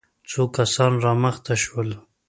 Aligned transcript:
څو 0.29 0.41
کسان 0.55 0.93
را 1.03 1.13
مخته 1.23 1.53
شول. 1.63 1.89